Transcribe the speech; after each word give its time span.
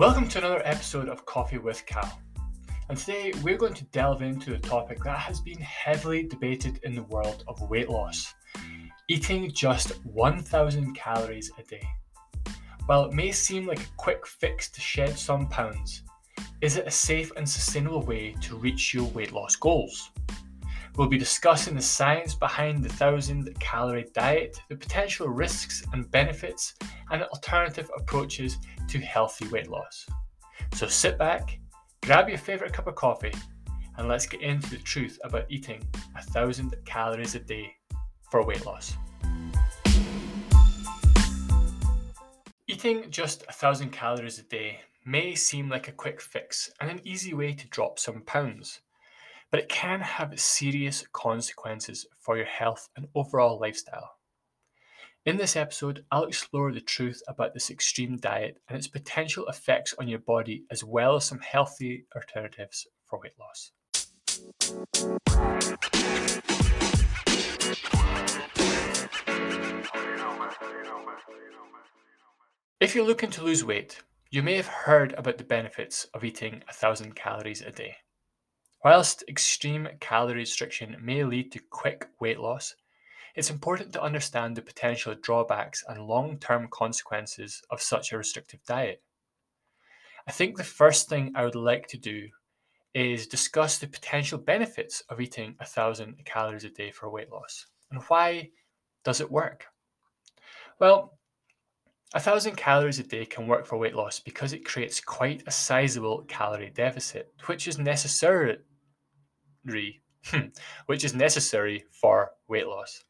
Welcome 0.00 0.28
to 0.28 0.38
another 0.38 0.62
episode 0.64 1.10
of 1.10 1.26
Coffee 1.26 1.58
with 1.58 1.84
Cal. 1.84 2.22
And 2.88 2.96
today 2.96 3.34
we're 3.42 3.58
going 3.58 3.74
to 3.74 3.84
delve 3.84 4.22
into 4.22 4.54
a 4.54 4.58
topic 4.58 5.04
that 5.04 5.18
has 5.18 5.42
been 5.42 5.58
heavily 5.58 6.22
debated 6.22 6.80
in 6.84 6.94
the 6.94 7.02
world 7.02 7.44
of 7.46 7.68
weight 7.68 7.90
loss 7.90 8.32
eating 9.08 9.52
just 9.52 9.90
1,000 10.06 10.94
calories 10.94 11.50
a 11.58 11.62
day. 11.64 11.86
While 12.86 13.04
it 13.04 13.12
may 13.12 13.30
seem 13.30 13.66
like 13.66 13.80
a 13.80 13.96
quick 13.98 14.26
fix 14.26 14.70
to 14.70 14.80
shed 14.80 15.18
some 15.18 15.46
pounds, 15.48 16.02
is 16.62 16.78
it 16.78 16.86
a 16.86 16.90
safe 16.90 17.30
and 17.36 17.46
sustainable 17.46 18.00
way 18.00 18.34
to 18.40 18.56
reach 18.56 18.94
your 18.94 19.04
weight 19.08 19.32
loss 19.32 19.54
goals? 19.54 20.12
We'll 21.00 21.08
be 21.08 21.16
discussing 21.16 21.76
the 21.76 21.80
science 21.80 22.34
behind 22.34 22.84
the 22.84 22.90
1000 22.90 23.58
calorie 23.58 24.10
diet, 24.12 24.60
the 24.68 24.76
potential 24.76 25.30
risks 25.30 25.82
and 25.94 26.10
benefits, 26.10 26.74
and 27.10 27.22
alternative 27.22 27.90
approaches 27.96 28.58
to 28.88 28.98
healthy 28.98 29.48
weight 29.48 29.70
loss. 29.70 30.06
So 30.74 30.88
sit 30.88 31.16
back, 31.16 31.58
grab 32.02 32.28
your 32.28 32.36
favourite 32.36 32.74
cup 32.74 32.86
of 32.86 32.96
coffee, 32.96 33.32
and 33.96 34.08
let's 34.08 34.26
get 34.26 34.42
into 34.42 34.68
the 34.68 34.76
truth 34.76 35.18
about 35.24 35.46
eating 35.48 35.82
1000 36.12 36.76
calories 36.84 37.34
a 37.34 37.40
day 37.40 37.72
for 38.30 38.44
weight 38.44 38.66
loss. 38.66 38.94
Eating 42.68 43.10
just 43.10 43.46
1000 43.46 43.88
calories 43.90 44.38
a 44.38 44.42
day 44.42 44.80
may 45.06 45.34
seem 45.34 45.70
like 45.70 45.88
a 45.88 45.92
quick 45.92 46.20
fix 46.20 46.70
and 46.78 46.90
an 46.90 47.00
easy 47.04 47.32
way 47.32 47.54
to 47.54 47.66
drop 47.68 47.98
some 47.98 48.20
pounds 48.20 48.80
but 49.50 49.60
it 49.60 49.68
can 49.68 50.00
have 50.00 50.38
serious 50.38 51.04
consequences 51.12 52.06
for 52.18 52.36
your 52.36 52.46
health 52.46 52.88
and 52.96 53.08
overall 53.14 53.58
lifestyle. 53.58 54.12
In 55.26 55.36
this 55.36 55.56
episode, 55.56 56.04
I'll 56.10 56.24
explore 56.24 56.72
the 56.72 56.80
truth 56.80 57.22
about 57.28 57.52
this 57.52 57.70
extreme 57.70 58.16
diet 58.16 58.58
and 58.68 58.78
its 58.78 58.88
potential 58.88 59.46
effects 59.48 59.94
on 59.98 60.08
your 60.08 60.20
body, 60.20 60.64
as 60.70 60.82
well 60.82 61.16
as 61.16 61.24
some 61.24 61.40
healthy 61.40 62.06
alternatives 62.16 62.86
for 63.04 63.20
weight 63.20 63.34
loss. 63.38 63.72
If 72.80 72.94
you're 72.94 73.04
looking 73.04 73.30
to 73.32 73.44
lose 73.44 73.62
weight, 73.62 74.02
you 74.30 74.42
may 74.42 74.56
have 74.56 74.68
heard 74.68 75.12
about 75.18 75.36
the 75.36 75.44
benefits 75.44 76.06
of 76.14 76.24
eating 76.24 76.62
1000 76.66 77.14
calories 77.14 77.60
a 77.60 77.70
day. 77.70 77.96
Whilst 78.82 79.24
extreme 79.28 79.88
calorie 80.00 80.36
restriction 80.36 80.96
may 81.00 81.22
lead 81.24 81.52
to 81.52 81.58
quick 81.70 82.08
weight 82.18 82.40
loss, 82.40 82.74
it's 83.34 83.50
important 83.50 83.92
to 83.92 84.02
understand 84.02 84.56
the 84.56 84.62
potential 84.62 85.14
drawbacks 85.14 85.84
and 85.88 86.06
long 86.06 86.38
term 86.38 86.68
consequences 86.70 87.62
of 87.70 87.82
such 87.82 88.12
a 88.12 88.18
restrictive 88.18 88.64
diet. 88.64 89.02
I 90.26 90.32
think 90.32 90.56
the 90.56 90.64
first 90.64 91.08
thing 91.08 91.32
I 91.34 91.44
would 91.44 91.54
like 91.54 91.88
to 91.88 91.98
do 91.98 92.28
is 92.94 93.26
discuss 93.26 93.78
the 93.78 93.86
potential 93.86 94.38
benefits 94.38 95.02
of 95.08 95.20
eating 95.20 95.54
1000 95.58 96.24
calories 96.24 96.64
a 96.64 96.70
day 96.70 96.90
for 96.90 97.10
weight 97.10 97.30
loss 97.30 97.66
and 97.90 98.02
why 98.04 98.50
does 99.04 99.20
it 99.20 99.30
work? 99.30 99.66
Well, 100.78 101.18
1000 102.12 102.56
calories 102.56 102.98
a 102.98 103.04
day 103.04 103.24
can 103.24 103.46
work 103.46 103.66
for 103.66 103.78
weight 103.78 103.94
loss 103.94 104.18
because 104.18 104.52
it 104.52 104.64
creates 104.64 105.00
quite 105.00 105.44
a 105.46 105.50
sizable 105.50 106.24
calorie 106.26 106.70
deficit, 106.70 107.32
which 107.46 107.68
is 107.68 107.78
necessary 107.78 108.58
Hmm, 110.26 110.48
which 110.86 111.02
is 111.02 111.14
necessary 111.14 111.84
for 111.90 112.32
weight 112.46 112.66
loss. 112.66 113.04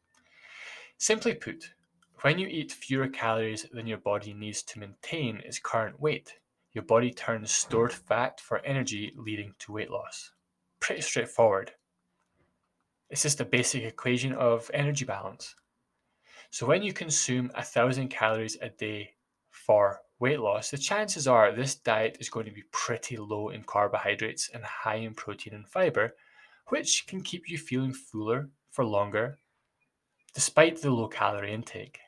Simply 0.97 1.33
put, 1.33 1.73
when 2.21 2.39
you 2.39 2.47
eat 2.47 2.71
fewer 2.71 3.07
calories 3.07 3.65
than 3.71 3.87
your 3.87 3.97
body 3.97 4.33
needs 4.33 4.63
to 4.63 4.79
maintain 4.79 5.41
its 5.43 5.59
current 5.59 5.99
weight, 5.99 6.35
your 6.73 6.83
body 6.83 7.11
turns 7.11 7.51
stored 7.51 7.91
fat 7.91 8.39
for 8.39 8.59
energy, 8.59 9.11
leading 9.17 9.53
to 9.59 9.73
weight 9.73 9.91
loss. 9.91 10.31
Pretty 10.79 11.01
straightforward. 11.01 11.73
It's 13.09 13.23
just 13.23 13.41
a 13.41 13.45
basic 13.45 13.83
equation 13.83 14.31
of 14.31 14.71
energy 14.73 15.03
balance. 15.03 15.55
So, 16.49 16.65
when 16.65 16.81
you 16.81 16.93
consume 16.93 17.51
a 17.55 17.63
thousand 17.63 18.09
calories 18.09 18.57
a 18.61 18.69
day 18.69 19.15
for 19.49 19.99
weight 20.19 20.39
loss, 20.39 20.71
the 20.71 20.77
chances 20.77 21.27
are 21.27 21.51
this 21.51 21.75
diet 21.75 22.17
is 22.21 22.29
going 22.29 22.45
to 22.45 22.53
be 22.53 22.63
pretty 22.71 23.17
low 23.17 23.49
in 23.49 23.63
carbohydrates 23.63 24.49
and 24.53 24.63
high 24.63 24.95
in 24.95 25.13
protein 25.13 25.53
and 25.53 25.67
fiber, 25.67 26.15
which 26.67 27.05
can 27.07 27.21
keep 27.21 27.49
you 27.49 27.57
feeling 27.57 27.93
fuller 27.93 28.49
for 28.71 28.85
longer 28.85 29.37
despite 30.33 30.81
the 30.81 30.89
low 30.89 31.07
calorie 31.07 31.53
intake. 31.53 31.99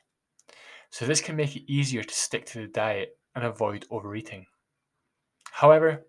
So, 0.90 1.06
this 1.06 1.20
can 1.20 1.36
make 1.36 1.56
it 1.56 1.70
easier 1.70 2.02
to 2.02 2.14
stick 2.14 2.46
to 2.46 2.60
the 2.60 2.68
diet 2.68 3.18
and 3.34 3.44
avoid 3.44 3.84
overeating. 3.90 4.46
However, 5.50 6.06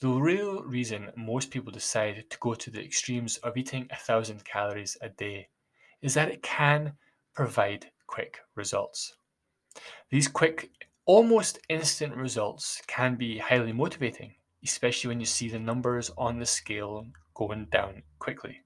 the 0.00 0.10
real 0.10 0.62
reason 0.62 1.10
most 1.16 1.50
people 1.50 1.72
decide 1.72 2.24
to 2.30 2.38
go 2.38 2.54
to 2.54 2.70
the 2.70 2.84
extremes 2.84 3.38
of 3.38 3.56
eating 3.56 3.88
1000 3.90 4.44
calories 4.44 4.96
a 5.00 5.08
day 5.08 5.48
is 6.02 6.14
that 6.14 6.30
it 6.30 6.42
can 6.42 6.92
provide 7.34 7.90
quick 8.06 8.38
results. 8.54 9.16
These 10.10 10.28
quick, 10.28 10.70
almost 11.04 11.58
instant 11.68 12.14
results 12.14 12.80
can 12.86 13.16
be 13.16 13.38
highly 13.38 13.72
motivating, 13.72 14.34
especially 14.62 15.08
when 15.08 15.20
you 15.20 15.26
see 15.26 15.48
the 15.48 15.58
numbers 15.58 16.10
on 16.16 16.38
the 16.38 16.46
scale 16.46 17.06
going 17.38 17.66
down 17.66 18.02
quickly. 18.18 18.60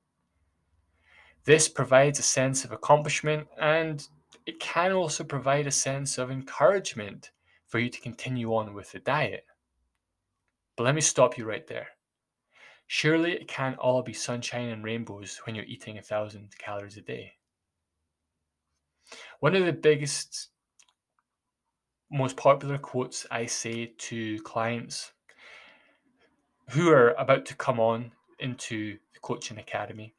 This 1.44 1.68
provides 1.68 2.18
a 2.18 2.22
sense 2.22 2.64
of 2.64 2.72
accomplishment 2.72 3.46
and 3.60 4.06
it 4.46 4.58
can 4.58 4.92
also 4.92 5.22
provide 5.22 5.66
a 5.66 5.70
sense 5.70 6.18
of 6.18 6.30
encouragement 6.30 7.30
for 7.66 7.78
you 7.78 7.90
to 7.90 8.00
continue 8.00 8.54
on 8.54 8.74
with 8.74 8.90
the 8.90 8.98
diet. 8.98 9.44
But 10.76 10.84
let 10.84 10.94
me 10.94 11.02
stop 11.02 11.36
you 11.36 11.44
right 11.44 11.66
there. 11.66 11.88
Surely 12.86 13.32
it 13.32 13.46
can't 13.46 13.78
all 13.78 14.02
be 14.02 14.12
sunshine 14.12 14.70
and 14.70 14.82
rainbows 14.82 15.40
when 15.44 15.54
you're 15.54 15.64
eating 15.66 15.98
a 15.98 16.02
thousand 16.02 16.56
calories 16.58 16.96
a 16.96 17.02
day. 17.02 17.32
One 19.40 19.54
of 19.54 19.66
the 19.66 19.72
biggest, 19.72 20.48
most 22.10 22.36
popular 22.36 22.78
quotes 22.78 23.26
I 23.30 23.46
say 23.46 23.92
to 23.98 24.40
clients 24.42 25.12
who 26.70 26.88
are 26.90 27.10
about 27.18 27.44
to 27.46 27.54
come 27.54 27.78
on 27.78 28.12
into 28.42 28.98
the 29.14 29.20
coaching 29.20 29.58
academy 29.58 30.14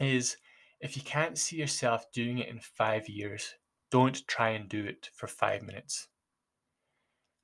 is 0.00 0.36
if 0.80 0.96
you 0.96 1.02
can't 1.02 1.38
see 1.38 1.56
yourself 1.56 2.10
doing 2.12 2.38
it 2.38 2.48
in 2.48 2.58
five 2.60 3.08
years, 3.08 3.54
don't 3.90 4.26
try 4.26 4.50
and 4.50 4.68
do 4.68 4.84
it 4.84 5.10
for 5.14 5.26
five 5.26 5.62
minutes. 5.62 6.08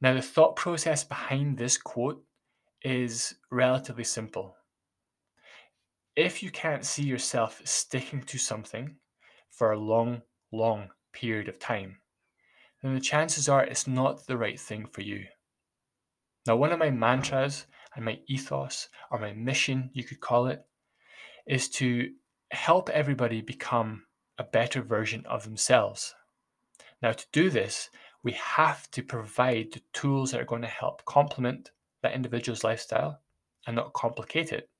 Now, 0.00 0.14
the 0.14 0.22
thought 0.22 0.56
process 0.56 1.04
behind 1.04 1.58
this 1.58 1.76
quote 1.76 2.22
is 2.82 3.34
relatively 3.50 4.04
simple. 4.04 4.54
If 6.16 6.42
you 6.42 6.50
can't 6.50 6.84
see 6.84 7.04
yourself 7.04 7.60
sticking 7.64 8.22
to 8.22 8.38
something 8.38 8.96
for 9.50 9.72
a 9.72 9.78
long, 9.78 10.22
long 10.52 10.90
period 11.12 11.48
of 11.48 11.58
time, 11.58 11.98
then 12.82 12.94
the 12.94 13.00
chances 13.00 13.48
are 13.48 13.64
it's 13.64 13.86
not 13.86 14.26
the 14.26 14.36
right 14.36 14.58
thing 14.58 14.86
for 14.86 15.02
you. 15.02 15.26
Now, 16.46 16.56
one 16.56 16.72
of 16.72 16.78
my 16.78 16.90
mantras 16.90 17.66
and 17.94 18.04
my 18.04 18.20
ethos 18.26 18.88
or 19.10 19.18
my 19.18 19.32
mission, 19.32 19.90
you 19.92 20.04
could 20.04 20.20
call 20.20 20.46
it, 20.46 20.64
is 21.46 21.68
to 21.68 22.12
help 22.50 22.88
everybody 22.90 23.40
become 23.40 24.04
a 24.38 24.44
better 24.44 24.82
version 24.82 25.24
of 25.26 25.44
themselves. 25.44 26.14
Now, 27.02 27.12
to 27.12 27.26
do 27.32 27.50
this, 27.50 27.90
we 28.22 28.32
have 28.32 28.90
to 28.92 29.02
provide 29.02 29.72
the 29.72 29.82
tools 29.92 30.30
that 30.30 30.40
are 30.40 30.46
going 30.46 30.62
to 30.62 30.68
help 30.68 31.04
complement 31.04 31.70
that 32.02 32.14
individual's 32.14 32.64
lifestyle 32.64 33.20
and 33.66 33.76
not 33.76 33.92
complicate 33.92 34.52
it. 34.52 34.70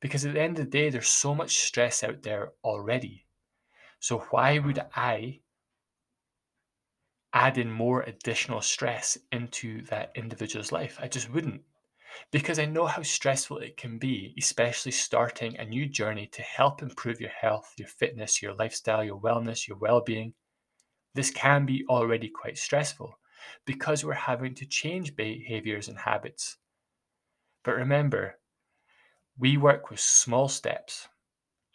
Because 0.00 0.24
at 0.24 0.34
the 0.34 0.40
end 0.40 0.58
of 0.58 0.64
the 0.64 0.70
day, 0.70 0.90
there's 0.90 1.08
so 1.08 1.34
much 1.34 1.58
stress 1.58 2.02
out 2.02 2.22
there 2.22 2.52
already. 2.64 3.26
So, 3.98 4.20
why 4.30 4.58
would 4.58 4.78
I 4.94 5.40
add 7.32 7.58
in 7.58 7.70
more 7.70 8.02
additional 8.02 8.62
stress 8.62 9.18
into 9.30 9.82
that 9.86 10.12
individual's 10.14 10.72
life? 10.72 10.98
I 11.00 11.08
just 11.08 11.30
wouldn't 11.30 11.62
because 12.30 12.58
I 12.58 12.64
know 12.64 12.86
how 12.86 13.02
stressful 13.02 13.58
it 13.58 13.76
can 13.76 13.98
be, 13.98 14.34
especially 14.38 14.92
starting 14.92 15.56
a 15.56 15.64
new 15.64 15.86
journey 15.86 16.26
to 16.32 16.42
help 16.42 16.82
improve 16.82 17.20
your 17.20 17.30
health, 17.30 17.72
your 17.76 17.88
fitness, 17.88 18.42
your 18.42 18.54
lifestyle, 18.54 19.04
your 19.04 19.20
wellness, 19.20 19.66
your 19.66 19.78
well 19.78 20.00
being. 20.00 20.34
This 21.14 21.30
can 21.30 21.66
be 21.66 21.84
already 21.88 22.28
quite 22.28 22.58
stressful 22.58 23.18
because 23.64 24.04
we're 24.04 24.14
having 24.14 24.54
to 24.56 24.66
change 24.66 25.16
behaviors 25.16 25.88
and 25.88 25.98
habits. 25.98 26.58
But 27.64 27.76
remember, 27.76 28.38
we 29.38 29.56
work 29.56 29.90
with 29.90 30.00
small 30.00 30.48
steps 30.48 31.08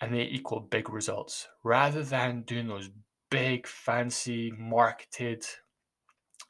and 0.01 0.13
they 0.13 0.23
equal 0.23 0.59
big 0.59 0.89
results 0.89 1.47
rather 1.63 2.03
than 2.03 2.43
doing 2.43 2.67
those 2.67 2.89
big, 3.29 3.67
fancy, 3.67 4.51
marketed, 4.57 5.45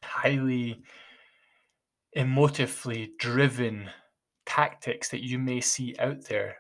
highly 0.04 0.84
emotively 2.16 3.10
driven 3.18 3.90
tactics 4.46 5.10
that 5.10 5.24
you 5.24 5.38
may 5.38 5.60
see 5.60 5.96
out 6.00 6.24
there 6.26 6.58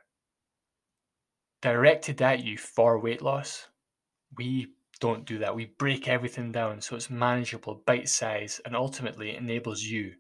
directed 1.61 2.21
at 2.21 2.43
you 2.43 2.57
for 2.57 2.99
weight 2.99 3.21
loss, 3.21 3.67
we 4.37 4.67
don't 4.99 5.25
do 5.25 5.39
that. 5.39 5.55
We 5.55 5.73
break 5.77 6.07
everything 6.07 6.51
down 6.51 6.81
so 6.81 6.95
it's 6.95 7.09
manageable, 7.09 7.81
bite 7.85 8.09
size, 8.09 8.61
and 8.65 8.75
ultimately 8.75 9.35
enables 9.35 9.81
you 9.81 10.13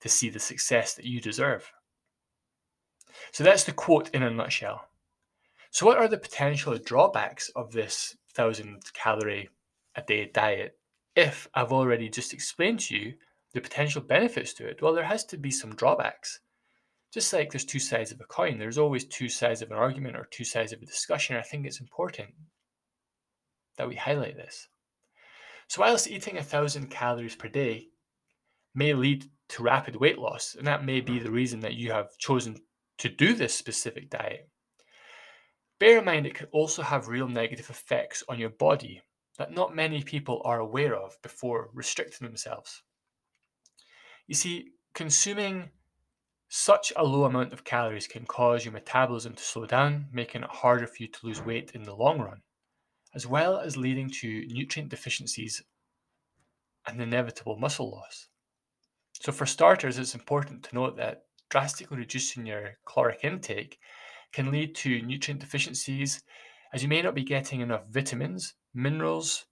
to 0.00 0.08
see 0.08 0.30
the 0.30 0.40
success 0.40 0.94
that 0.94 1.04
you 1.04 1.20
deserve. 1.20 1.70
So 3.32 3.44
that's 3.44 3.64
the 3.64 3.72
quote 3.72 4.10
in 4.10 4.22
a 4.22 4.30
nutshell. 4.30 4.88
So, 5.70 5.86
what 5.86 5.98
are 5.98 6.08
the 6.08 6.18
potential 6.18 6.76
drawbacks 6.78 7.50
of 7.54 7.72
this 7.72 8.16
1000 8.34 8.80
calorie 8.94 9.50
a 9.94 10.02
day 10.02 10.30
diet 10.32 10.78
if 11.14 11.48
I've 11.54 11.72
already 11.72 12.08
just 12.08 12.32
explained 12.32 12.80
to 12.80 12.96
you 12.96 13.14
the 13.52 13.60
potential 13.60 14.02
benefits 14.02 14.52
to 14.54 14.66
it? 14.66 14.82
Well, 14.82 14.94
there 14.94 15.04
has 15.04 15.24
to 15.26 15.36
be 15.36 15.50
some 15.50 15.74
drawbacks. 15.74 16.40
Just 17.12 17.32
like 17.32 17.50
there's 17.50 17.64
two 17.64 17.78
sides 17.78 18.12
of 18.12 18.20
a 18.20 18.24
coin, 18.24 18.58
there's 18.58 18.78
always 18.78 19.04
two 19.04 19.28
sides 19.28 19.62
of 19.62 19.70
an 19.70 19.76
argument 19.76 20.16
or 20.16 20.28
two 20.30 20.44
sides 20.44 20.72
of 20.72 20.82
a 20.82 20.86
discussion. 20.86 21.36
I 21.36 21.42
think 21.42 21.66
it's 21.66 21.80
important 21.80 22.30
that 23.78 23.88
we 23.88 23.94
highlight 23.94 24.36
this. 24.36 24.68
So, 25.68 25.80
whilst 25.80 26.08
eating 26.08 26.36
a 26.36 26.42
thousand 26.42 26.90
calories 26.90 27.36
per 27.36 27.48
day 27.48 27.88
may 28.74 28.92
lead 28.92 29.30
to 29.50 29.62
rapid 29.62 29.96
weight 29.96 30.18
loss, 30.18 30.54
and 30.54 30.66
that 30.66 30.84
may 30.84 31.00
be 31.00 31.18
the 31.18 31.30
reason 31.30 31.60
that 31.60 31.74
you 31.74 31.92
have 31.92 32.16
chosen 32.18 32.56
to 32.98 33.08
do 33.08 33.34
this 33.34 33.54
specific 33.54 34.10
diet, 34.10 34.50
bear 35.78 35.98
in 35.98 36.04
mind 36.04 36.26
it 36.26 36.34
can 36.34 36.48
also 36.52 36.82
have 36.82 37.08
real 37.08 37.28
negative 37.28 37.70
effects 37.70 38.22
on 38.28 38.38
your 38.38 38.50
body 38.50 39.00
that 39.38 39.52
not 39.52 39.74
many 39.74 40.02
people 40.02 40.42
are 40.44 40.60
aware 40.60 40.96
of 40.96 41.16
before 41.22 41.70
restricting 41.72 42.26
themselves. 42.26 42.82
You 44.28 44.34
see, 44.34 44.72
consuming 44.92 45.70
such 46.50 46.92
a 46.96 47.02
low 47.02 47.24
amount 47.24 47.54
of 47.54 47.64
calories 47.64 48.06
can 48.06 48.26
cause 48.26 48.62
your 48.62 48.74
metabolism 48.74 49.32
to 49.32 49.42
slow 49.42 49.64
down, 49.64 50.06
making 50.12 50.42
it 50.42 50.50
harder 50.50 50.86
for 50.86 50.96
you 51.02 51.08
to 51.08 51.26
lose 51.26 51.40
weight 51.40 51.70
in 51.74 51.82
the 51.82 51.96
long 51.96 52.20
run, 52.20 52.42
as 53.14 53.26
well 53.26 53.58
as 53.58 53.78
leading 53.78 54.10
to 54.20 54.46
nutrient 54.48 54.90
deficiencies 54.90 55.62
and 56.86 57.00
inevitable 57.00 57.56
muscle 57.56 57.90
loss. 57.90 58.28
So, 59.14 59.32
for 59.32 59.46
starters, 59.46 59.96
it's 59.96 60.14
important 60.14 60.62
to 60.64 60.74
note 60.74 60.98
that 60.98 61.22
drastically 61.48 61.96
reducing 61.96 62.44
your 62.44 62.76
caloric 62.86 63.20
intake 63.24 63.78
can 64.32 64.50
lead 64.50 64.74
to 64.74 65.00
nutrient 65.00 65.40
deficiencies 65.40 66.22
as 66.74 66.82
you 66.82 66.88
may 66.88 67.00
not 67.00 67.14
be 67.14 67.24
getting 67.24 67.62
enough 67.62 67.86
vitamins, 67.88 68.52
minerals, 68.74 69.46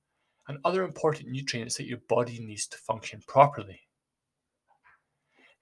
and 0.49 0.59
other 0.67 0.85
important 0.85 1.31
nutrients 1.31 1.79
that 1.79 1.87
your 1.87 2.01
body 2.11 2.39
needs 2.45 2.67
to 2.67 2.77
function 2.77 3.23
properly. 3.27 3.86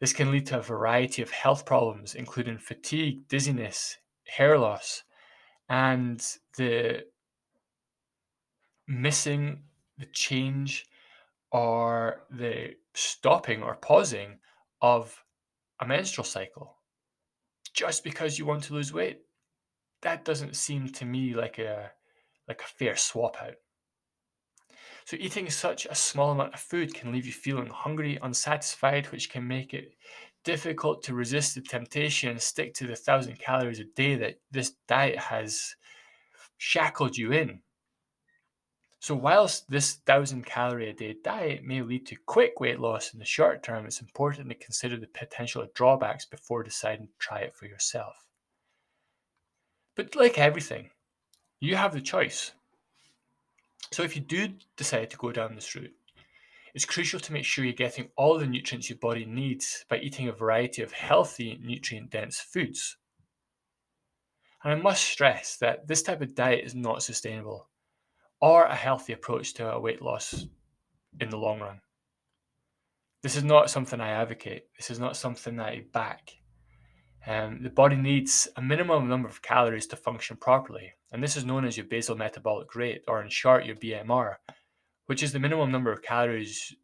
This 0.04 0.12
can 0.12 0.30
lead 0.30 0.44
to 0.48 0.58
a 0.58 0.62
variety 0.62 1.22
of 1.22 1.30
health 1.30 1.64
problems, 1.64 2.14
including 2.14 2.58
fatigue, 2.58 3.26
dizziness, 3.26 3.96
hair 4.26 4.58
loss, 4.58 5.02
and 5.70 6.22
the 6.58 7.06
missing, 8.86 9.62
the 9.96 10.04
change, 10.04 10.84
or 11.52 12.26
the 12.30 12.74
stopping 12.92 13.62
or 13.62 13.76
pausing 13.76 14.40
of 14.82 15.24
a 15.80 15.86
menstrual 15.86 16.26
cycle 16.26 16.76
just 17.72 18.04
because 18.04 18.38
you 18.38 18.44
want 18.44 18.64
to 18.64 18.74
lose 18.74 18.92
weight. 18.92 19.20
That 20.02 20.26
doesn't 20.26 20.54
seem 20.54 20.90
to 20.90 21.06
me 21.06 21.32
like 21.32 21.58
a 21.58 21.92
like 22.46 22.60
a 22.60 22.74
fair 22.78 22.96
swap 22.96 23.38
out. 23.40 23.56
So, 25.06 25.18
eating 25.20 25.50
such 25.50 25.84
a 25.84 25.94
small 25.94 26.30
amount 26.30 26.54
of 26.54 26.60
food 26.60 26.94
can 26.94 27.12
leave 27.12 27.26
you 27.26 27.32
feeling 27.32 27.66
hungry, 27.66 28.18
unsatisfied, 28.22 29.06
which 29.12 29.28
can 29.28 29.46
make 29.46 29.74
it 29.74 29.92
difficult 30.44 31.02
to 31.02 31.14
resist 31.14 31.54
the 31.54 31.60
temptation 31.60 32.30
and 32.30 32.40
stick 32.40 32.72
to 32.74 32.86
the 32.86 32.96
thousand 32.96 33.38
calories 33.38 33.80
a 33.80 33.84
day 33.84 34.14
that 34.14 34.40
this 34.50 34.72
diet 34.88 35.18
has 35.18 35.76
shackled 36.56 37.18
you 37.18 37.32
in. 37.32 37.60
So, 39.00 39.14
whilst 39.14 39.70
this 39.70 39.96
thousand 40.06 40.46
calorie 40.46 40.88
a 40.88 40.94
day 40.94 41.16
diet 41.22 41.64
may 41.64 41.82
lead 41.82 42.06
to 42.06 42.16
quick 42.24 42.58
weight 42.58 42.80
loss 42.80 43.12
in 43.12 43.18
the 43.18 43.26
short 43.26 43.62
term, 43.62 43.84
it's 43.84 44.00
important 44.00 44.48
to 44.48 44.54
consider 44.54 44.96
the 44.96 45.06
potential 45.08 45.66
drawbacks 45.74 46.24
before 46.24 46.62
deciding 46.62 47.08
to 47.08 47.12
try 47.18 47.40
it 47.40 47.54
for 47.54 47.66
yourself. 47.66 48.14
But, 49.96 50.16
like 50.16 50.38
everything, 50.38 50.88
you 51.60 51.76
have 51.76 51.92
the 51.92 52.00
choice. 52.00 52.52
So 53.92 54.02
if 54.02 54.16
you 54.16 54.22
do 54.22 54.48
decide 54.76 55.10
to 55.10 55.16
go 55.16 55.32
down 55.32 55.54
this 55.54 55.74
route, 55.74 55.94
it's 56.74 56.84
crucial 56.84 57.20
to 57.20 57.32
make 57.32 57.44
sure 57.44 57.64
you're 57.64 57.72
getting 57.72 58.08
all 58.16 58.38
the 58.38 58.46
nutrients 58.46 58.90
your 58.90 58.98
body 58.98 59.24
needs 59.24 59.84
by 59.88 59.98
eating 59.98 60.28
a 60.28 60.32
variety 60.32 60.82
of 60.82 60.92
healthy, 60.92 61.60
nutrient 61.62 62.10
dense 62.10 62.40
foods. 62.40 62.96
And 64.64 64.72
I 64.72 64.76
must 64.76 65.04
stress 65.04 65.56
that 65.58 65.86
this 65.86 66.02
type 66.02 66.20
of 66.20 66.34
diet 66.34 66.64
is 66.64 66.74
not 66.74 67.02
sustainable 67.02 67.68
or 68.40 68.64
a 68.64 68.74
healthy 68.74 69.12
approach 69.12 69.54
to 69.54 69.70
a 69.70 69.80
weight 69.80 70.02
loss 70.02 70.46
in 71.20 71.30
the 71.30 71.36
long 71.36 71.60
run. 71.60 71.80
This 73.22 73.36
is 73.36 73.44
not 73.44 73.70
something 73.70 74.00
I 74.00 74.10
advocate. 74.10 74.64
This 74.76 74.90
is 74.90 74.98
not 74.98 75.16
something 75.16 75.56
that 75.56 75.68
I 75.68 75.84
back. 75.92 76.32
Um, 77.26 77.62
the 77.62 77.70
body 77.70 77.96
needs 77.96 78.48
a 78.56 78.62
minimum 78.62 79.08
number 79.08 79.28
of 79.28 79.40
calories 79.40 79.86
to 79.88 79.96
function 79.96 80.36
properly, 80.36 80.92
and 81.14 81.22
this 81.22 81.36
is 81.36 81.44
known 81.44 81.64
as 81.64 81.76
your 81.76 81.86
basal 81.86 82.16
metabolic 82.16 82.74
rate, 82.74 83.04
or 83.06 83.22
in 83.22 83.28
short, 83.28 83.64
your 83.64 83.76
BMR, 83.76 84.34
which 85.06 85.22
is 85.22 85.32
the 85.32 85.38
minimum 85.38 85.70
number 85.70 85.92
of 85.92 86.02
calories 86.02 86.74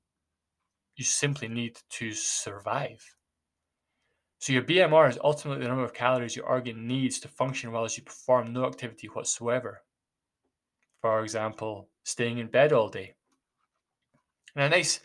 you 0.95 1.03
simply 1.05 1.49
need 1.49 1.77
to 1.91 2.13
survive. 2.13 3.05
So, 4.39 4.53
your 4.53 4.63
BMR 4.63 5.11
is 5.11 5.19
ultimately 5.25 5.65
the 5.65 5.69
number 5.69 5.83
of 5.83 5.93
calories 5.93 6.37
your 6.37 6.47
organ 6.47 6.87
needs 6.87 7.19
to 7.21 7.29
function 7.29 7.73
while 7.73 7.89
you 7.91 8.05
perform 8.05 8.53
no 8.53 8.67
activity 8.67 9.09
whatsoever. 9.09 9.83
For 11.01 11.25
example, 11.25 11.89
staying 12.05 12.39
in 12.39 12.47
bed 12.47 12.73
all 12.73 12.89
day. 12.89 13.15
And 14.55 14.65
a 14.65 14.69
nice 14.69 15.01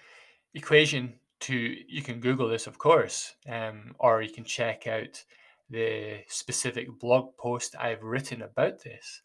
equation 0.53 1.15
to 1.39 1.55
you 1.55 2.03
can 2.03 2.19
Google 2.19 2.47
this, 2.47 2.67
of 2.67 2.77
course, 2.77 3.33
um, 3.49 3.95
or 3.97 4.21
you 4.21 4.31
can 4.31 4.43
check 4.43 4.85
out 4.85 5.23
the 5.69 6.19
specific 6.27 6.87
blog 6.99 7.37
post 7.37 7.75
I've 7.79 8.03
written 8.03 8.41
about 8.41 8.83
this. 8.83 9.21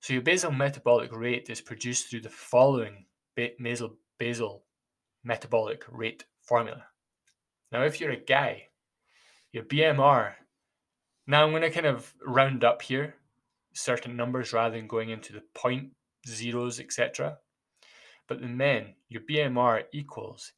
So 0.00 0.14
your 0.14 0.22
basal 0.22 0.50
metabolic 0.50 1.14
rate 1.14 1.48
is 1.50 1.60
produced 1.60 2.10
through 2.10 2.22
the 2.22 2.30
following 2.30 3.06
basal 3.36 3.96
basal 4.18 4.64
metabolic 5.24 5.84
rate 5.88 6.24
formula. 6.42 6.84
Now, 7.70 7.82
if 7.82 8.00
you're 8.00 8.10
a 8.10 8.16
guy, 8.16 8.68
your 9.52 9.64
BMR. 9.64 10.32
Now 11.26 11.44
I'm 11.44 11.50
going 11.50 11.62
to 11.62 11.70
kind 11.70 11.86
of 11.86 12.12
round 12.26 12.64
up 12.64 12.82
here 12.82 13.14
certain 13.74 14.16
numbers 14.16 14.52
rather 14.52 14.76
than 14.76 14.86
going 14.86 15.10
into 15.10 15.32
the 15.32 15.42
point 15.54 15.90
zeros, 16.26 16.80
etc. 16.80 17.38
But 18.28 18.40
the 18.40 18.48
men, 18.48 18.94
your 19.08 19.22
BMR 19.22 19.84
equals 19.92 20.52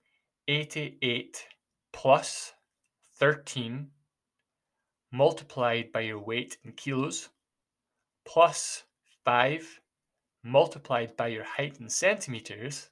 88 0.48 1.44
plus 1.92 2.52
13 3.18 3.88
multiplied 5.14 5.92
by 5.92 6.00
your 6.00 6.18
weight 6.18 6.58
in 6.64 6.72
kilos 6.72 7.28
plus 8.26 8.82
5 9.24 9.80
multiplied 10.42 11.16
by 11.16 11.28
your 11.28 11.44
height 11.44 11.78
in 11.78 11.88
centimeters 11.88 12.90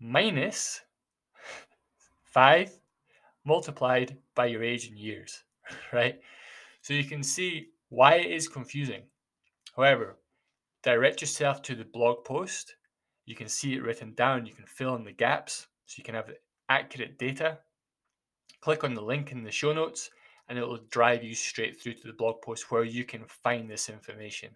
minus 0.00 0.80
5 2.24 2.70
multiplied 3.44 4.16
by 4.34 4.46
your 4.46 4.62
age 4.62 4.88
in 4.88 4.96
years, 4.96 5.44
right? 5.92 6.18
So 6.80 6.94
you 6.94 7.04
can 7.04 7.22
see 7.22 7.68
why 7.90 8.14
it 8.14 8.32
is 8.32 8.48
confusing. 8.48 9.02
However, 9.76 10.16
direct 10.82 11.20
yourself 11.20 11.60
to 11.62 11.74
the 11.74 11.84
blog 11.84 12.24
post. 12.24 12.76
You 13.26 13.34
can 13.34 13.48
see 13.48 13.74
it 13.74 13.82
written 13.82 14.14
down. 14.14 14.46
You 14.46 14.54
can 14.54 14.66
fill 14.66 14.96
in 14.96 15.04
the 15.04 15.12
gaps 15.12 15.66
so 15.84 15.96
you 15.98 16.04
can 16.04 16.14
have 16.14 16.30
accurate 16.70 17.18
data, 17.18 17.58
click 18.62 18.82
on 18.82 18.94
the 18.94 19.02
link 19.02 19.30
in 19.30 19.44
the 19.44 19.50
show 19.50 19.74
notes 19.74 20.08
and 20.48 20.58
it 20.58 20.66
will 20.66 20.80
drive 20.90 21.22
you 21.22 21.34
straight 21.34 21.80
through 21.80 21.94
to 21.94 22.06
the 22.06 22.12
blog 22.12 22.42
post 22.42 22.70
where 22.70 22.84
you 22.84 23.04
can 23.04 23.24
find 23.26 23.68
this 23.68 23.88
information 23.88 24.50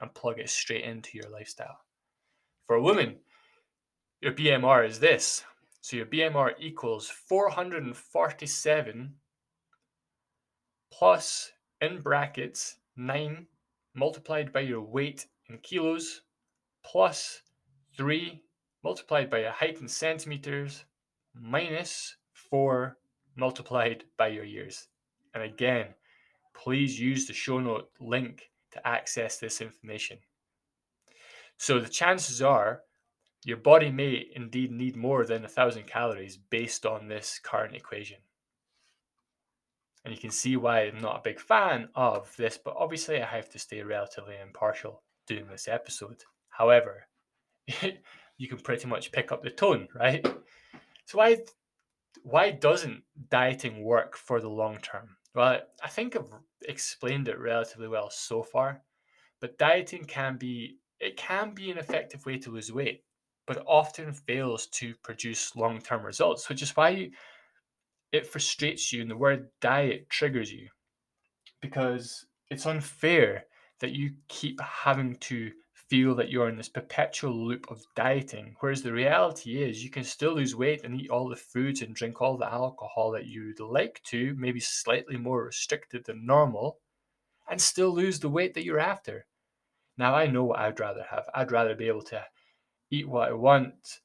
and 0.00 0.14
plug 0.14 0.38
it 0.38 0.48
straight 0.48 0.84
into 0.84 1.18
your 1.18 1.28
lifestyle. 1.30 1.78
For 2.66 2.76
a 2.76 2.82
woman, 2.82 3.16
your 4.20 4.32
BMR 4.32 4.88
is 4.88 5.00
this. 5.00 5.44
So 5.80 5.96
your 5.96 6.06
BMR 6.06 6.54
equals 6.58 7.10
447 7.10 9.14
plus 10.90 11.52
in 11.80 12.00
brackets 12.00 12.76
9 12.96 13.46
multiplied 13.94 14.52
by 14.52 14.60
your 14.60 14.80
weight 14.80 15.26
in 15.48 15.58
kilos 15.58 16.22
plus 16.84 17.42
3 17.96 18.40
multiplied 18.82 19.28
by 19.28 19.40
your 19.40 19.50
height 19.50 19.80
in 19.80 19.88
centimeters 19.88 20.84
minus 21.34 22.16
4 22.32 22.96
multiplied 23.36 24.04
by 24.16 24.28
your 24.28 24.44
years. 24.44 24.88
And 25.34 25.42
again, 25.42 25.88
please 26.54 26.98
use 26.98 27.26
the 27.26 27.32
show 27.32 27.60
note 27.60 27.90
link 28.00 28.50
to 28.72 28.86
access 28.86 29.38
this 29.38 29.60
information. 29.60 30.18
So 31.56 31.80
the 31.80 31.88
chances 31.88 32.40
are 32.42 32.82
your 33.44 33.56
body 33.58 33.90
may 33.90 34.26
indeed 34.34 34.72
need 34.72 34.96
more 34.96 35.26
than 35.26 35.44
a 35.44 35.48
thousand 35.48 35.86
calories 35.86 36.36
based 36.36 36.86
on 36.86 37.08
this 37.08 37.38
current 37.42 37.74
equation. 37.74 38.18
And 40.04 40.14
you 40.14 40.20
can 40.20 40.30
see 40.30 40.56
why 40.56 40.80
I'm 40.82 40.98
not 40.98 41.18
a 41.18 41.22
big 41.22 41.40
fan 41.40 41.88
of 41.94 42.34
this, 42.36 42.58
but 42.62 42.76
obviously 42.76 43.22
I 43.22 43.26
have 43.26 43.50
to 43.50 43.58
stay 43.58 43.82
relatively 43.82 44.36
impartial 44.40 45.02
doing 45.26 45.46
this 45.48 45.68
episode. 45.68 46.24
However, 46.50 47.06
you 48.36 48.48
can 48.48 48.58
pretty 48.58 48.86
much 48.86 49.12
pick 49.12 49.32
up 49.32 49.42
the 49.42 49.50
tone, 49.50 49.88
right? 49.94 50.26
So 51.06 51.18
why 51.18 51.38
why 52.22 52.50
doesn't 52.50 53.02
dieting 53.30 53.82
work 53.82 54.16
for 54.16 54.40
the 54.40 54.48
long 54.48 54.78
term? 54.78 55.16
Well, 55.34 55.60
I 55.82 55.88
think 55.88 56.16
I've 56.16 56.30
explained 56.66 57.28
it 57.28 57.38
relatively 57.38 57.88
well 57.88 58.10
so 58.10 58.42
far, 58.42 58.82
but 59.40 59.58
dieting 59.58 60.04
can 60.04 60.36
be 60.36 60.78
it 61.00 61.16
can 61.16 61.54
be 61.54 61.70
an 61.70 61.78
effective 61.78 62.24
way 62.24 62.38
to 62.38 62.50
lose 62.50 62.72
weight, 62.72 63.04
but 63.46 63.64
often 63.66 64.12
fails 64.12 64.66
to 64.68 64.94
produce 65.02 65.56
long-term 65.56 66.06
results, 66.06 66.48
which 66.48 66.62
is 66.62 66.76
why 66.76 67.10
it 68.12 68.26
frustrates 68.26 68.92
you 68.92 69.02
and 69.02 69.10
the 69.10 69.16
word 69.16 69.48
diet 69.60 70.08
triggers 70.08 70.52
you 70.52 70.68
because 71.60 72.26
it's 72.50 72.66
unfair 72.66 73.46
that 73.80 73.92
you 73.92 74.12
keep 74.28 74.60
having 74.60 75.16
to 75.16 75.50
feel 75.88 76.14
that 76.14 76.30
you're 76.30 76.48
in 76.48 76.56
this 76.56 76.68
perpetual 76.68 77.34
loop 77.34 77.70
of 77.70 77.84
dieting. 77.94 78.56
Whereas 78.60 78.82
the 78.82 78.92
reality 78.92 79.62
is, 79.62 79.84
you 79.84 79.90
can 79.90 80.04
still 80.04 80.34
lose 80.34 80.56
weight 80.56 80.84
and 80.84 81.00
eat 81.00 81.10
all 81.10 81.28
the 81.28 81.36
foods 81.36 81.82
and 81.82 81.94
drink 81.94 82.20
all 82.20 82.36
the 82.36 82.52
alcohol 82.52 83.10
that 83.12 83.26
you'd 83.26 83.60
like 83.60 84.00
to, 84.04 84.34
maybe 84.38 84.60
slightly 84.60 85.16
more 85.16 85.44
restricted 85.44 86.04
than 86.04 86.26
normal, 86.26 86.78
and 87.48 87.60
still 87.60 87.94
lose 87.94 88.20
the 88.20 88.28
weight 88.28 88.54
that 88.54 88.64
you're 88.64 88.80
after. 88.80 89.26
Now, 89.96 90.14
I 90.14 90.26
know 90.26 90.44
what 90.44 90.58
I'd 90.58 90.80
rather 90.80 91.04
have. 91.10 91.28
I'd 91.34 91.52
rather 91.52 91.74
be 91.74 91.88
able 91.88 92.02
to 92.02 92.24
eat 92.90 93.08
what 93.08 93.28
I 93.28 93.32
want, 93.32 94.00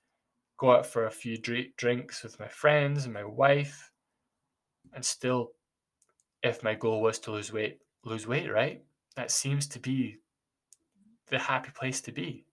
go 0.57 0.71
out 0.71 0.85
for 0.85 1.05
a 1.05 1.11
few 1.11 1.37
drinks 1.77 2.23
with 2.23 2.39
my 2.39 2.47
friends 2.47 3.05
and 3.05 3.13
my 3.13 3.23
wife, 3.23 3.91
and 4.93 5.03
still, 5.03 5.51
if 6.43 6.63
my 6.63 6.75
goal 6.75 7.01
was 7.01 7.19
to 7.19 7.31
lose 7.31 7.51
weight, 7.51 7.79
lose 8.03 8.27
weight, 8.27 8.51
right? 8.51 8.83
That 9.15 9.31
seems 9.31 9.67
to 9.69 9.79
be 9.79 10.17
the 11.29 11.39
happy 11.39 11.71
place 11.71 12.01
to 12.01 12.11
be. 12.11 12.45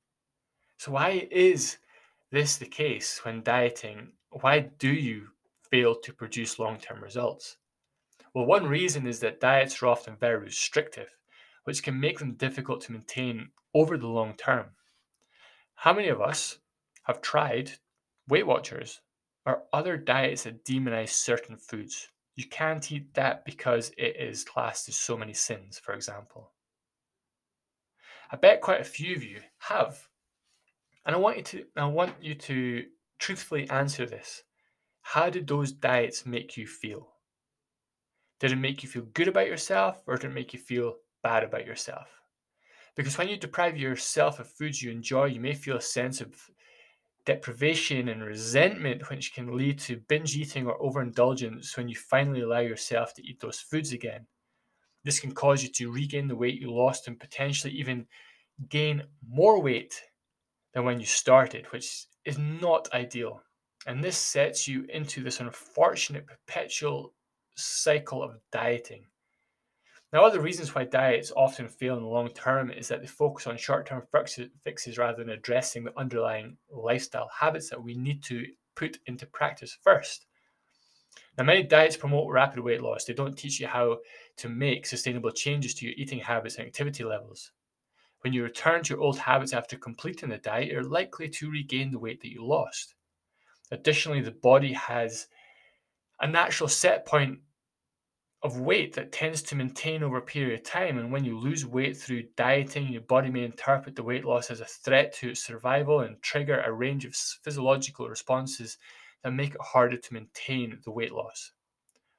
So, 0.79 0.93
why 0.93 1.29
is 1.31 1.79
this 2.31 2.57
the 2.57 2.67
case 2.67 3.25
when 3.25 3.43
dieting? 3.43 4.13
Why 4.31 4.61
do 4.79 4.93
you 4.93 5.29
fail 5.71 5.95
to 5.95 6.13
produce 6.13 6.59
long 6.59 6.79
term 6.79 7.03
results? 7.03 7.57
Well, 8.35 8.45
one 8.45 8.67
reason 8.67 9.07
is 9.07 9.21
that 9.21 9.41
diets 9.41 9.83
are 9.83 9.87
often 9.87 10.17
very 10.17 10.39
restrictive, 10.39 11.09
which 11.65 11.83
can 11.83 11.99
make 11.99 12.19
them 12.19 12.35
difficult 12.35 12.83
to 12.83 12.93
maintain 12.93 13.49
over 13.73 13.97
the 13.97 14.09
long 14.09 14.35
term. 14.35 14.67
How 15.75 15.93
many 15.95 16.09
of 16.09 16.21
us 16.21 16.59
have 17.05 17.23
tried 17.23 17.73
Weight 18.29 18.47
Watchers 18.47 19.01
or 19.47 19.63
other 19.73 19.97
diets 19.97 20.43
that 20.43 20.65
demonize 20.65 21.11
certain 21.11 21.57
foods? 21.57 22.09
You 22.35 22.45
can't 22.47 22.93
eat 22.93 23.15
that 23.15 23.47
because 23.47 23.91
it 23.97 24.17
is 24.17 24.45
classed 24.45 24.89
as 24.89 24.97
so 24.97 25.17
many 25.17 25.33
sins, 25.33 25.79
for 25.79 25.95
example. 25.95 26.53
I 28.31 28.37
bet 28.37 28.61
quite 28.61 28.81
a 28.81 28.85
few 28.85 29.15
of 29.15 29.23
you 29.23 29.41
have. 29.59 29.99
And 31.05 31.15
I 31.15 31.19
want 31.19 31.37
you 31.37 31.43
to 31.45 31.65
I 31.77 31.87
want 31.87 32.15
you 32.21 32.35
to 32.35 32.85
truthfully 33.19 33.69
answer 33.71 34.07
this. 34.07 34.43
How 35.03 35.31
did 35.31 35.47
those 35.47 35.73
diets 35.73 36.27
make 36.27 36.57
you 36.57 36.67
feel? 36.67 37.09
Did 38.41 38.53
it 38.53 38.57
make 38.57 38.83
you 38.83 38.89
feel 38.89 39.07
good 39.15 39.29
about 39.29 39.47
yourself 39.47 40.03
or 40.07 40.17
did 40.17 40.31
it 40.31 40.35
make 40.35 40.53
you 40.53 40.59
feel 40.59 40.97
bad 41.23 41.45
about 41.45 41.65
yourself? 41.65 42.09
Because 42.97 43.17
when 43.17 43.29
you 43.29 43.37
deprive 43.37 43.77
yourself 43.77 44.41
of 44.41 44.51
foods 44.51 44.83
you 44.83 44.91
enjoy, 44.91 45.27
you 45.27 45.41
may 45.41 45.55
feel 45.55 45.77
a 45.77 45.81
sense 45.81 46.21
of 46.21 46.35
deprivation 47.25 48.09
and 48.09 48.25
resentment, 48.25 49.09
which 49.11 49.35
can 49.35 49.57
lead 49.57 49.79
to 49.81 50.03
binge 50.09 50.37
eating 50.37 50.67
or 50.67 50.81
overindulgence 50.83 51.77
when 51.77 51.89
you 51.89 51.97
finally 51.97 52.41
allow 52.41 52.61
yourself 52.61 53.13
to 53.15 53.27
eat 53.27 53.41
those 53.41 53.61
foods 53.61 53.93
again. 53.93 54.27
This 55.07 55.21
can 55.21 55.31
cause 55.31 55.63
you 55.63 55.69
to 55.69 55.93
regain 55.93 56.27
the 56.27 56.35
weight 56.35 56.61
you 56.61 56.69
lost 56.73 57.07
and 57.07 57.17
potentially 57.17 57.73
even 57.75 58.09
gain 58.69 59.05
more 59.25 59.63
weight 59.63 60.03
than 60.75 60.85
when 60.85 60.99
you 60.99 61.07
started, 61.07 61.65
which 61.71 62.09
is 62.25 62.39
not 62.39 62.93
ideal. 62.93 63.41
And 63.87 64.03
this 64.03 64.17
sets 64.17 64.67
you 64.67 64.85
into 64.89 65.23
this 65.23 65.39
unfortunate 65.39 66.27
perpetual 66.27 67.15
cycle 67.55 68.21
of 68.21 68.41
dieting. 68.51 69.07
Now, 70.13 70.25
other 70.25 70.41
reasons 70.41 70.75
why 70.75 70.83
diets 70.83 71.31
often 71.37 71.69
fail 71.69 71.97
in 71.97 72.03
the 72.03 72.09
long 72.09 72.31
term 72.31 72.73
is 72.73 72.89
that 72.89 73.01
they 73.01 73.07
focus 73.07 73.47
on 73.47 73.57
short 73.57 73.87
term 73.87 74.03
fixes 74.65 74.99
rather 74.99 75.19
than 75.19 75.31
addressing 75.31 75.85
the 75.85 75.97
underlying 75.97 76.57
lifestyle 76.69 77.31
habits 77.39 77.71
that 77.71 77.81
we 77.81 77.95
need 77.95 78.25
to 78.25 78.45
put 78.75 78.99
into 79.07 79.27
practice 79.27 79.79
first. 79.85 80.27
Now, 81.39 81.45
many 81.45 81.63
diets 81.63 81.97
promote 81.97 82.33
rapid 82.33 82.61
weight 82.61 82.83
loss. 82.83 83.05
They 83.05 83.13
don't 83.13 83.37
teach 83.37 83.61
you 83.61 83.67
how 83.67 83.99
to 84.39 84.49
make 84.49 84.87
sustainable 84.87 85.31
changes 85.31 85.75
to 85.75 85.87
your 85.87 85.95
eating 85.97 86.19
habits 86.19 86.57
and 86.57 86.67
activity 86.67 87.05
levels. 87.05 87.53
When 88.23 88.33
you 88.33 88.43
return 88.43 88.83
to 88.85 88.95
your 88.95 89.03
old 89.03 89.19
habits 89.19 89.53
after 89.53 89.77
completing 89.77 90.31
the 90.31 90.39
diet, 90.39 90.69
you're 90.69 90.83
likely 90.83 91.29
to 91.29 91.51
regain 91.51 91.91
the 91.91 91.99
weight 91.99 92.21
that 92.23 92.33
you 92.33 92.45
lost. 92.45 92.95
Additionally, 93.71 94.21
the 94.21 94.31
body 94.31 94.73
has 94.73 95.27
a 96.21 96.27
natural 96.27 96.69
set 96.69 97.07
point 97.07 97.41
of 98.43 98.61
weight 98.61 98.95
that 98.95 99.13
tends 99.13 99.43
to 99.43 99.57
maintain 99.57 100.03
over 100.03 100.19
a 100.19 100.23
period 100.23 100.59
of 100.59 100.65
time. 100.65 100.99
And 100.99 101.11
when 101.11 101.25
you 101.25 101.39
lose 101.39 101.67
weight 101.67 101.97
through 101.97 102.25
dieting, 102.37 102.89
your 102.89 103.03
body 103.03 103.31
may 103.31 103.45
interpret 103.45 103.97
the 103.97 104.03
weight 104.03 104.25
loss 104.25 104.51
as 104.51 104.61
a 104.61 104.65
threat 104.65 105.13
to 105.15 105.31
its 105.31 105.45
survival 105.45 106.01
and 106.01 106.21
trigger 106.23 106.61
a 106.61 106.73
range 106.73 107.05
of 107.05 107.15
physiological 107.15 108.09
responses 108.09 108.79
that 109.27 109.33
make 109.33 109.57
it 109.57 109.61
harder 109.61 109.97
to 109.97 110.15
maintain 110.15 110.79
the 110.85 110.91
weight 110.93 111.11
loss. 111.11 111.51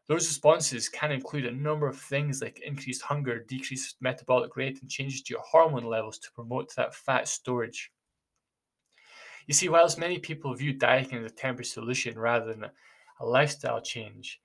Those 0.09 0.27
responses 0.27 0.89
can 0.89 1.09
include 1.09 1.45
a 1.45 1.51
number 1.53 1.87
of 1.87 1.97
things 1.97 2.41
like 2.41 2.59
increased 2.65 3.01
hunger, 3.01 3.45
decreased 3.47 3.95
metabolic 4.01 4.57
rate, 4.57 4.81
and 4.81 4.91
changes 4.91 5.21
to 5.21 5.33
your 5.33 5.41
hormone 5.41 5.85
levels 5.85 6.19
to 6.19 6.31
promote 6.33 6.75
that 6.75 6.93
fat 6.93 7.29
storage. 7.29 7.93
You 9.45 9.53
see, 9.53 9.69
whilst 9.69 9.97
many 9.97 10.19
people 10.19 10.53
view 10.53 10.73
dieting 10.73 11.19
as 11.23 11.31
a 11.31 11.33
temporary 11.33 11.63
solution 11.63 12.19
rather 12.19 12.53
than 12.53 12.65
a 13.21 13.25
lifestyle 13.25 13.79
change, 13.79 14.41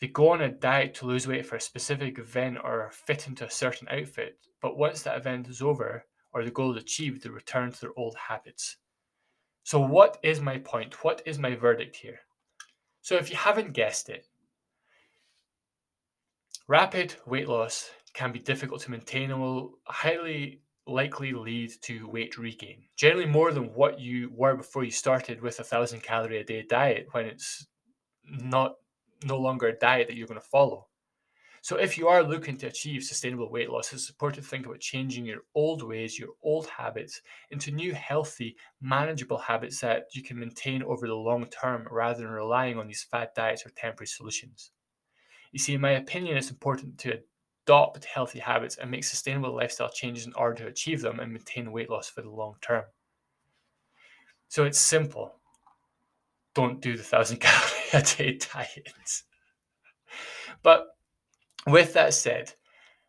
they 0.00 0.06
go 0.06 0.30
on 0.30 0.40
a 0.40 0.48
diet 0.48 0.94
to 0.94 1.06
lose 1.06 1.28
weight 1.28 1.44
for 1.44 1.56
a 1.56 1.60
specific 1.60 2.18
event 2.18 2.56
or 2.64 2.90
fit 2.94 3.28
into 3.28 3.44
a 3.44 3.50
certain 3.50 3.88
outfit, 3.90 4.38
but 4.62 4.78
once 4.78 5.02
that 5.02 5.18
event 5.18 5.48
is 5.48 5.60
over 5.60 6.06
or 6.32 6.44
the 6.44 6.50
goal 6.50 6.74
is 6.74 6.82
achieved, 6.82 7.24
they 7.24 7.28
return 7.28 7.70
to 7.72 7.80
their 7.82 7.98
old 7.98 8.16
habits. 8.16 8.78
So, 9.68 9.78
what 9.78 10.16
is 10.22 10.40
my 10.40 10.56
point? 10.56 11.04
What 11.04 11.20
is 11.26 11.38
my 11.38 11.54
verdict 11.54 11.94
here? 11.94 12.20
So, 13.02 13.16
if 13.16 13.28
you 13.28 13.36
haven't 13.36 13.74
guessed 13.74 14.08
it, 14.08 14.24
rapid 16.68 17.16
weight 17.26 17.48
loss 17.48 17.90
can 18.14 18.32
be 18.32 18.38
difficult 18.38 18.80
to 18.80 18.90
maintain 18.90 19.30
and 19.30 19.42
will 19.42 19.74
highly 19.84 20.62
likely 20.86 21.32
lead 21.32 21.70
to 21.82 22.08
weight 22.08 22.38
regain. 22.38 22.84
Generally, 22.96 23.26
more 23.26 23.52
than 23.52 23.74
what 23.74 24.00
you 24.00 24.30
were 24.34 24.56
before 24.56 24.84
you 24.84 24.90
started 24.90 25.42
with 25.42 25.60
a 25.60 25.64
thousand 25.64 26.02
calorie 26.02 26.38
a 26.38 26.44
day 26.44 26.62
diet 26.62 27.08
when 27.10 27.26
it's 27.26 27.66
not 28.24 28.76
no 29.22 29.36
longer 29.36 29.66
a 29.66 29.78
diet 29.78 30.06
that 30.06 30.16
you're 30.16 30.26
going 30.26 30.40
to 30.40 30.46
follow. 30.46 30.87
So 31.62 31.76
if 31.76 31.98
you 31.98 32.08
are 32.08 32.22
looking 32.22 32.56
to 32.58 32.66
achieve 32.66 33.02
sustainable 33.02 33.50
weight 33.50 33.70
loss, 33.70 33.92
it's 33.92 34.08
important 34.08 34.44
to 34.44 34.48
think 34.48 34.66
about 34.66 34.80
changing 34.80 35.26
your 35.26 35.40
old 35.54 35.82
ways, 35.82 36.18
your 36.18 36.30
old 36.42 36.66
habits 36.68 37.20
into 37.50 37.70
new 37.70 37.92
healthy, 37.94 38.56
manageable 38.80 39.38
habits 39.38 39.80
that 39.80 40.04
you 40.12 40.22
can 40.22 40.38
maintain 40.38 40.82
over 40.82 41.06
the 41.06 41.14
long 41.14 41.46
term 41.46 41.86
rather 41.90 42.22
than 42.22 42.30
relying 42.30 42.78
on 42.78 42.86
these 42.86 43.02
fad 43.02 43.30
diets 43.34 43.66
or 43.66 43.70
temporary 43.70 44.06
solutions. 44.06 44.70
You 45.52 45.58
see, 45.58 45.74
in 45.74 45.80
my 45.80 45.92
opinion, 45.92 46.36
it's 46.36 46.50
important 46.50 46.98
to 46.98 47.20
adopt 47.66 48.04
healthy 48.04 48.38
habits 48.38 48.76
and 48.76 48.90
make 48.90 49.04
sustainable 49.04 49.54
lifestyle 49.54 49.90
changes 49.90 50.26
in 50.26 50.32
order 50.34 50.64
to 50.64 50.70
achieve 50.70 51.00
them 51.00 51.20
and 51.20 51.32
maintain 51.32 51.72
weight 51.72 51.90
loss 51.90 52.08
for 52.08 52.22
the 52.22 52.30
long 52.30 52.54
term. 52.60 52.84
So 54.48 54.64
it's 54.64 54.80
simple. 54.80 55.34
Don't 56.54 56.80
do 56.80 56.96
the 56.96 57.02
thousand 57.02 57.36
calorie 57.40 57.82
a 57.92 58.02
day 58.02 58.38
diet. 58.38 58.92
But 60.62 60.86
with 61.72 61.92
that 61.94 62.14
said, 62.14 62.52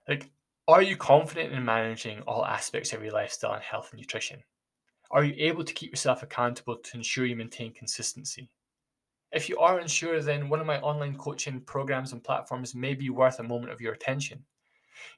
like, 0.07 0.29
are 0.67 0.81
you 0.81 0.95
confident 0.95 1.53
in 1.53 1.65
managing 1.65 2.21
all 2.21 2.45
aspects 2.45 2.93
of 2.93 3.03
your 3.03 3.13
lifestyle 3.13 3.53
and 3.53 3.63
health 3.63 3.89
and 3.91 3.99
nutrition? 3.99 4.43
Are 5.11 5.23
you 5.23 5.33
able 5.37 5.63
to 5.63 5.73
keep 5.73 5.89
yourself 5.91 6.21
accountable 6.21 6.77
to 6.77 6.97
ensure 6.97 7.25
you 7.25 7.35
maintain 7.35 7.73
consistency? 7.73 8.49
If 9.31 9.49
you 9.49 9.57
are 9.59 9.79
unsure, 9.79 10.21
then 10.21 10.49
one 10.49 10.59
of 10.59 10.67
my 10.67 10.79
online 10.79 11.15
coaching 11.15 11.61
programs 11.61 12.13
and 12.13 12.23
platforms 12.23 12.75
may 12.75 12.93
be 12.93 13.09
worth 13.09 13.39
a 13.39 13.43
moment 13.43 13.71
of 13.71 13.81
your 13.81 13.93
attention. 13.93 14.43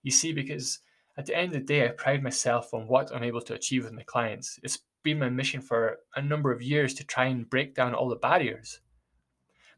You 0.04 0.12
see, 0.12 0.34
because 0.34 0.80
at 1.18 1.26
the 1.26 1.36
end 1.36 1.48
of 1.48 1.54
the 1.54 1.66
day, 1.66 1.86
I 1.86 1.90
pride 1.90 2.24
myself 2.24 2.74
on 2.74 2.88
what 2.88 3.14
I'm 3.14 3.24
able 3.24 3.42
to 3.42 3.54
achieve 3.54 3.84
with 3.84 3.94
my 3.94 4.04
clients. 4.04 4.60
It's 4.64 4.80
been 5.04 5.20
my 5.20 5.30
mission 5.30 5.62
for 5.62 6.00
a 6.16 6.22
number 6.22 6.52
of 6.52 6.62
years 6.62 6.94
to 6.96 7.06
try 7.06 7.26
and 7.26 7.50
break 7.50 7.76
down 7.76 7.94
all 7.94 8.10
the 8.10 8.16
barriers. 8.16 8.80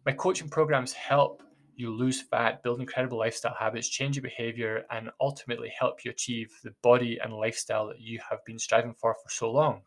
My 0.05 0.11
coaching 0.11 0.49
programs 0.49 0.93
help 0.93 1.41
you 1.75 1.91
lose 1.91 2.21
fat, 2.21 2.63
build 2.63 2.79
incredible 2.79 3.17
lifestyle 3.17 3.55
habits, 3.57 3.89
change 3.89 4.15
your 4.15 4.23
behavior, 4.23 4.85
and 4.91 5.09
ultimately 5.19 5.71
help 5.77 6.03
you 6.03 6.11
achieve 6.11 6.51
the 6.63 6.73
body 6.81 7.19
and 7.23 7.33
lifestyle 7.33 7.87
that 7.87 7.99
you 7.99 8.19
have 8.29 8.43
been 8.45 8.59
striving 8.59 8.93
for 8.93 9.13
for 9.13 9.29
so 9.29 9.51
long. 9.51 9.81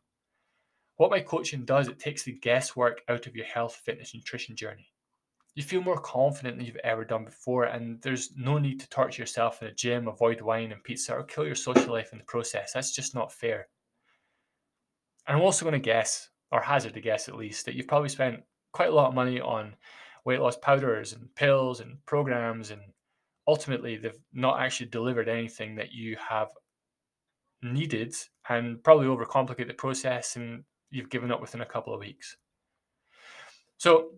What 0.96 1.10
my 1.10 1.20
coaching 1.20 1.64
does, 1.64 1.88
it 1.88 1.98
takes 1.98 2.22
the 2.22 2.32
guesswork 2.32 3.02
out 3.08 3.26
of 3.26 3.36
your 3.36 3.44
health, 3.44 3.76
fitness, 3.84 4.14
nutrition 4.14 4.56
journey. 4.56 4.92
You 5.54 5.62
feel 5.62 5.82
more 5.82 6.00
confident 6.00 6.56
than 6.56 6.66
you've 6.66 6.76
ever 6.76 7.04
done 7.04 7.24
before, 7.24 7.64
and 7.64 8.00
there's 8.02 8.36
no 8.36 8.58
need 8.58 8.80
to 8.80 8.88
torture 8.88 9.22
yourself 9.22 9.62
in 9.62 9.68
a 9.68 9.74
gym, 9.74 10.08
avoid 10.08 10.40
wine 10.40 10.72
and 10.72 10.84
pizza, 10.84 11.14
or 11.14 11.22
kill 11.22 11.46
your 11.46 11.54
social 11.54 11.92
life 11.92 12.12
in 12.12 12.18
the 12.18 12.24
process. 12.24 12.72
That's 12.72 12.92
just 12.92 13.14
not 13.14 13.32
fair. 13.32 13.68
And 15.26 15.36
I'm 15.36 15.42
also 15.42 15.64
going 15.64 15.72
to 15.72 15.78
guess, 15.78 16.28
or 16.50 16.60
hazard 16.60 16.96
a 16.96 17.00
guess 17.00 17.28
at 17.28 17.36
least, 17.36 17.66
that 17.66 17.74
you've 17.74 17.88
probably 17.88 18.10
spent 18.10 18.42
quite 18.72 18.90
a 18.90 18.94
lot 18.94 19.08
of 19.08 19.14
money 19.14 19.40
on 19.40 19.74
weight 20.26 20.40
loss 20.40 20.56
powders 20.56 21.12
and 21.12 21.34
pills 21.36 21.80
and 21.80 21.96
programs, 22.04 22.70
and 22.70 22.82
ultimately 23.46 23.96
they've 23.96 24.20
not 24.32 24.60
actually 24.60 24.86
delivered 24.86 25.28
anything 25.28 25.76
that 25.76 25.92
you 25.92 26.16
have 26.16 26.48
needed 27.62 28.14
and 28.48 28.82
probably 28.82 29.06
overcomplicate 29.06 29.68
the 29.68 29.74
process 29.74 30.36
and 30.36 30.64
you've 30.90 31.10
given 31.10 31.32
up 31.32 31.40
within 31.40 31.62
a 31.62 31.66
couple 31.66 31.94
of 31.94 32.00
weeks. 32.00 32.36
So 33.78 34.10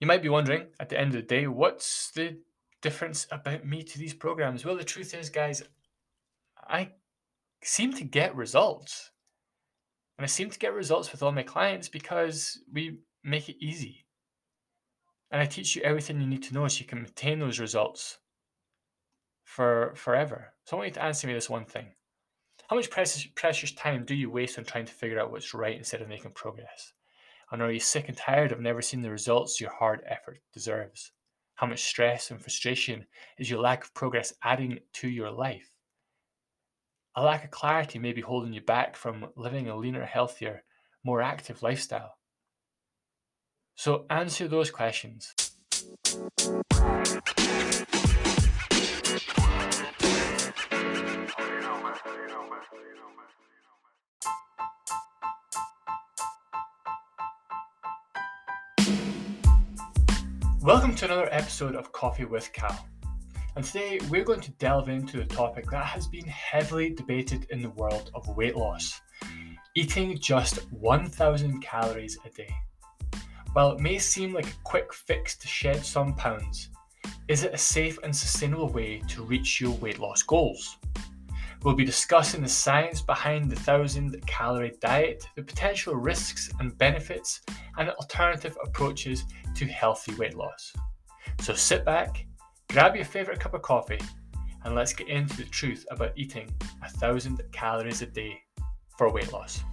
you 0.00 0.06
might 0.06 0.22
be 0.22 0.28
wondering 0.28 0.66
at 0.80 0.88
the 0.88 0.98
end 0.98 1.14
of 1.14 1.20
the 1.20 1.26
day, 1.26 1.46
what's 1.46 2.10
the 2.12 2.38
difference 2.80 3.26
about 3.30 3.66
me 3.66 3.82
to 3.82 3.98
these 3.98 4.14
programs? 4.14 4.64
Well, 4.64 4.76
the 4.76 4.84
truth 4.84 5.14
is, 5.14 5.28
guys, 5.30 5.62
I 6.66 6.90
seem 7.62 7.92
to 7.94 8.04
get 8.04 8.34
results. 8.34 9.10
And 10.16 10.24
I 10.24 10.26
seem 10.26 10.50
to 10.50 10.58
get 10.58 10.74
results 10.74 11.12
with 11.12 11.22
all 11.22 11.32
my 11.32 11.44
clients 11.44 11.88
because 11.88 12.58
we 12.72 12.98
make 13.22 13.48
it 13.48 13.56
easy. 13.60 14.04
And 15.30 15.40
I 15.40 15.46
teach 15.46 15.76
you 15.76 15.82
everything 15.82 16.20
you 16.20 16.26
need 16.26 16.42
to 16.44 16.54
know 16.54 16.66
so 16.68 16.80
you 16.80 16.86
can 16.86 17.02
maintain 17.02 17.38
those 17.38 17.60
results 17.60 18.18
for 19.44 19.92
forever. 19.94 20.54
So 20.64 20.76
I 20.76 20.78
want 20.78 20.88
you 20.88 20.94
to 20.94 21.04
answer 21.04 21.26
me 21.26 21.34
this 21.34 21.50
one 21.50 21.64
thing. 21.64 21.88
How 22.68 22.76
much 22.76 22.90
precious, 22.90 23.26
precious 23.34 23.72
time 23.72 24.04
do 24.04 24.14
you 24.14 24.30
waste 24.30 24.58
on 24.58 24.64
trying 24.64 24.86
to 24.86 24.92
figure 24.92 25.18
out 25.18 25.30
what's 25.30 25.54
right 25.54 25.76
instead 25.76 26.02
of 26.02 26.08
making 26.08 26.32
progress? 26.32 26.92
And 27.50 27.62
are 27.62 27.72
you 27.72 27.80
sick 27.80 28.08
and 28.08 28.16
tired 28.16 28.52
of 28.52 28.60
never 28.60 28.82
seeing 28.82 29.02
the 29.02 29.10
results 29.10 29.60
your 29.60 29.70
hard 29.70 30.02
effort 30.06 30.40
deserves? 30.52 31.12
How 31.54 31.66
much 31.66 31.84
stress 31.84 32.30
and 32.30 32.40
frustration 32.40 33.06
is 33.38 33.50
your 33.50 33.60
lack 33.60 33.84
of 33.84 33.94
progress 33.94 34.34
adding 34.42 34.80
to 34.94 35.08
your 35.08 35.30
life? 35.30 35.70
A 37.16 37.22
lack 37.22 37.44
of 37.44 37.50
clarity 37.50 37.98
may 37.98 38.12
be 38.12 38.20
holding 38.20 38.52
you 38.52 38.60
back 38.60 38.94
from 38.94 39.28
living 39.34 39.68
a 39.68 39.76
leaner, 39.76 40.04
healthier, 40.04 40.62
more 41.02 41.22
active 41.22 41.62
lifestyle. 41.62 42.18
So 43.80 44.06
answer 44.10 44.48
those 44.48 44.72
questions. 44.72 45.32
Welcome 60.60 60.96
to 60.96 61.04
another 61.04 61.28
episode 61.30 61.76
of 61.76 61.92
Coffee 61.92 62.24
with 62.24 62.52
Cal. 62.52 62.84
And 63.54 63.64
today 63.64 64.00
we're 64.10 64.24
going 64.24 64.40
to 64.40 64.50
delve 64.58 64.88
into 64.88 65.18
the 65.18 65.24
topic 65.24 65.70
that 65.70 65.84
has 65.84 66.08
been 66.08 66.26
heavily 66.26 66.90
debated 66.90 67.46
in 67.50 67.62
the 67.62 67.70
world 67.70 68.10
of 68.16 68.26
weight 68.36 68.56
loss 68.56 69.00
eating 69.76 70.18
just 70.18 70.56
1,000 70.72 71.60
calories 71.60 72.18
a 72.24 72.30
day. 72.30 72.52
While 73.58 73.72
it 73.72 73.80
may 73.80 73.98
seem 73.98 74.34
like 74.34 74.46
a 74.46 74.62
quick 74.62 74.94
fix 74.94 75.36
to 75.36 75.48
shed 75.48 75.84
some 75.84 76.14
pounds, 76.14 76.70
is 77.26 77.42
it 77.42 77.52
a 77.52 77.58
safe 77.58 77.98
and 78.04 78.14
sustainable 78.14 78.68
way 78.68 79.02
to 79.08 79.24
reach 79.24 79.60
your 79.60 79.72
weight 79.78 79.98
loss 79.98 80.22
goals? 80.22 80.76
We'll 81.64 81.74
be 81.74 81.84
discussing 81.84 82.40
the 82.40 82.48
science 82.48 83.02
behind 83.02 83.50
the 83.50 83.56
1000 83.56 84.24
calorie 84.28 84.76
diet, 84.80 85.26
the 85.34 85.42
potential 85.42 85.96
risks 85.96 86.48
and 86.60 86.78
benefits, 86.78 87.40
and 87.78 87.90
alternative 87.90 88.56
approaches 88.64 89.24
to 89.56 89.66
healthy 89.66 90.14
weight 90.14 90.36
loss. 90.36 90.72
So 91.40 91.52
sit 91.52 91.84
back, 91.84 92.28
grab 92.70 92.94
your 92.94 93.06
favourite 93.06 93.40
cup 93.40 93.54
of 93.54 93.62
coffee, 93.62 93.98
and 94.62 94.76
let's 94.76 94.92
get 94.92 95.08
into 95.08 95.36
the 95.36 95.46
truth 95.46 95.84
about 95.90 96.12
eating 96.14 96.48
1000 96.78 97.42
calories 97.50 98.02
a 98.02 98.06
day 98.06 98.40
for 98.96 99.12
weight 99.12 99.32
loss. 99.32 99.64